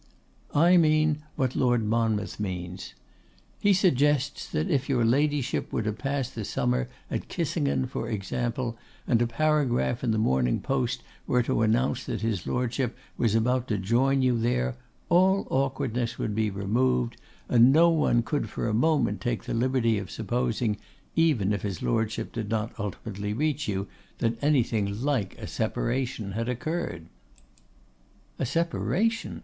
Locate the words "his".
12.21-12.47, 21.61-21.83